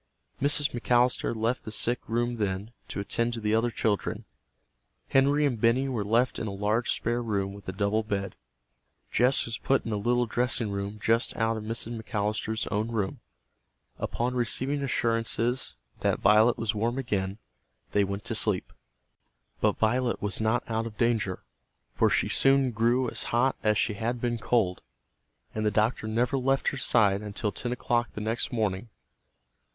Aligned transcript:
Mrs. 0.41 0.71
McAllister 0.71 1.35
left 1.35 1.63
the 1.63 1.69
sick 1.71 1.99
room 2.07 2.37
then, 2.37 2.71
to 2.87 2.99
attend 2.99 3.33
to 3.35 3.39
the 3.39 3.53
other 3.53 3.69
children. 3.69 4.25
Henry 5.09 5.45
and 5.45 5.61
Benny 5.61 5.87
were 5.87 6.03
left 6.03 6.39
in 6.39 6.47
a 6.47 6.51
large 6.51 6.89
spare 6.89 7.21
room 7.21 7.53
with 7.53 7.69
a 7.69 7.71
double 7.71 8.01
bed. 8.01 8.33
Jess 9.11 9.45
was 9.45 9.59
put 9.59 9.85
in 9.85 9.91
a 9.91 9.97
little 9.97 10.25
dressing 10.25 10.71
room 10.71 10.97
just 10.99 11.35
out 11.37 11.55
of 11.55 11.63
Mrs. 11.65 12.01
McAllister's 12.01 12.65
own 12.71 12.87
room. 12.87 13.19
Upon 13.99 14.33
receiving 14.33 14.81
assurances 14.81 15.75
that 15.99 16.19
Violet 16.19 16.57
was 16.57 16.73
warm 16.73 16.97
again, 16.97 17.37
they 17.91 18.03
went 18.03 18.25
to 18.25 18.33
sleep. 18.33 18.73
But 19.59 19.77
Violet 19.77 20.19
was 20.19 20.41
not 20.41 20.63
out 20.67 20.87
of 20.87 20.97
danger, 20.97 21.43
for 21.91 22.09
she 22.09 22.27
soon 22.27 22.71
grew 22.71 23.07
as 23.07 23.25
hot 23.25 23.55
as 23.61 23.77
she 23.77 23.93
had 23.93 24.19
been 24.19 24.39
cold. 24.39 24.81
And 25.53 25.63
the 25.63 25.69
doctor 25.69 26.07
never 26.07 26.39
left 26.39 26.69
her 26.69 26.77
side 26.77 27.21
until 27.21 27.51
ten 27.51 27.71
o'clock 27.71 28.13
the 28.15 28.21
next 28.21 28.51
morning. 28.51 28.89